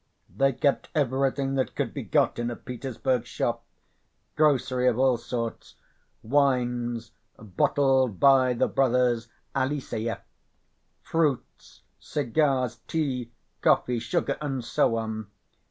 They 0.35 0.51
kept 0.53 0.89
everything 0.95 1.53
that 1.53 1.75
could 1.75 1.93
be 1.93 2.01
got 2.01 2.39
in 2.39 2.49
a 2.49 2.55
Petersburg 2.55 3.27
shop, 3.27 3.63
grocery 4.35 4.87
of 4.87 4.97
all 4.97 5.17
sort, 5.17 5.75
wines 6.23 7.11
"bottled 7.37 8.19
by 8.19 8.53
the 8.53 8.67
brothers 8.67 9.27
Eliseyev," 9.55 10.21
fruits, 11.03 11.83
cigars, 11.99 12.77
tea, 12.87 13.31
coffee, 13.61 13.99
sugar, 13.99 14.39
and 14.41 14.65
so 14.65 14.95
on. 14.97 15.27